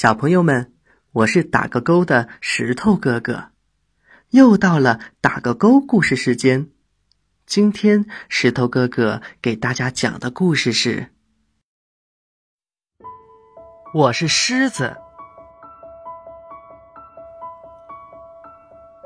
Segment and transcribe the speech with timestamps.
[0.00, 0.72] 小朋友们，
[1.12, 3.50] 我是打个勾的石头哥哥，
[4.30, 6.68] 又到了打个勾故事时间。
[7.44, 11.10] 今天石头哥哥给大家讲的故事是：
[13.92, 14.96] 我是狮子，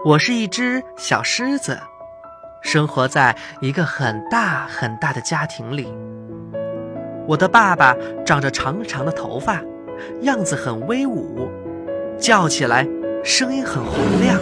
[0.04, 1.80] 我是一只小狮子，
[2.62, 5.92] 生活在一个很大很大的家庭里。
[7.26, 9.60] 我的爸爸长着长长的头发。
[10.22, 11.48] 样子很威武，
[12.18, 12.86] 叫起来
[13.22, 14.40] 声音很洪亮。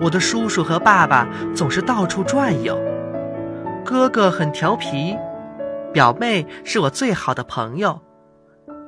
[0.00, 2.78] 我的叔叔和爸爸总是到处转悠，
[3.84, 5.16] 哥哥很调皮，
[5.92, 8.00] 表妹是我最好的朋友，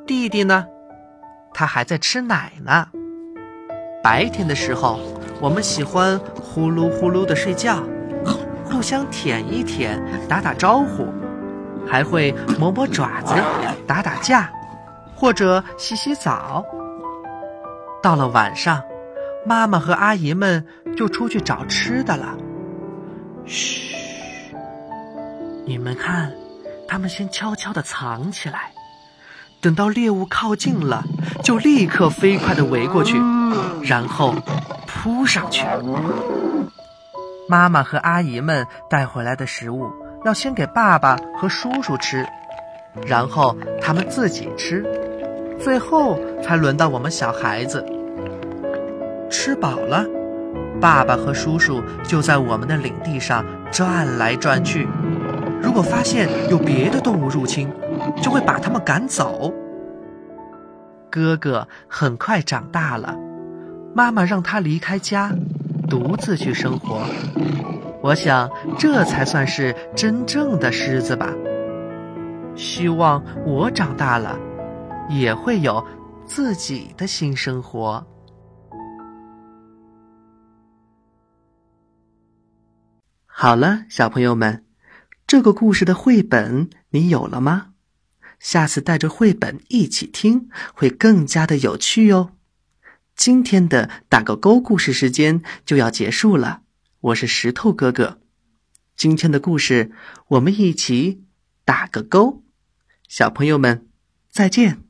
[0.07, 0.67] 弟弟呢，
[1.55, 2.89] 他还在吃奶呢。
[4.03, 4.99] 白天的时候，
[5.41, 7.83] 我们喜欢呼噜呼噜的睡觉，
[8.65, 11.07] 互相舔一舔，打打招呼。
[11.89, 13.35] 还会磨磨爪子、
[13.87, 14.51] 打打架，
[15.15, 16.65] 或者洗洗澡。
[18.03, 18.83] 到了晚上，
[19.45, 20.65] 妈妈和阿姨们
[20.97, 22.37] 就出去找吃的了。
[23.45, 24.55] 嘘，
[25.65, 26.33] 你们看，
[26.89, 28.73] 他们先悄悄地藏起来，
[29.61, 31.05] 等到猎物靠近了，
[31.43, 33.17] 就立刻飞快地围过去，
[33.83, 34.35] 然后
[34.87, 35.65] 扑上去。
[37.49, 39.89] 妈妈和阿姨们带回来的食物。
[40.27, 42.27] 要先给爸爸和叔叔吃，
[43.07, 44.85] 然后他们自己吃，
[45.57, 47.87] 最后才轮到我们小孩子。
[49.31, 50.05] 吃饱了，
[50.81, 54.89] 爸爸和叔叔就在我们的领地上转来转去。
[55.63, 57.71] 如果发现有别的动物入侵，
[58.21, 59.55] 就会把他们赶走。
[61.09, 63.17] 哥哥很快长大了，
[63.95, 65.31] 妈妈让他离开家，
[65.89, 67.03] 独自去生活。
[68.07, 68.49] 我想，
[68.79, 71.35] 这才算是真正的狮子吧。
[72.55, 74.39] 希望我长大了，
[75.09, 75.85] 也会有
[76.25, 78.07] 自己的新生活。
[83.25, 84.65] 好了，小朋友们，
[85.27, 87.71] 这个故事的绘本你有了吗？
[88.39, 92.31] 下次带着绘本一起听，会更加的有趣哟。
[93.17, 96.61] 今天的打个勾故事时间就要结束了。
[97.07, 98.21] 我是石头哥哥，
[98.97, 99.93] 今天的故事
[100.27, 101.23] 我们一起
[101.65, 102.43] 打个勾，
[103.07, 103.87] 小朋友们
[104.29, 104.86] 再见。